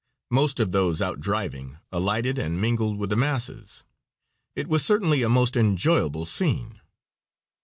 [0.31, 3.83] Most of those out driving alighted and mingled with the masses,
[4.55, 6.81] it was certainly a most enjoyable scene.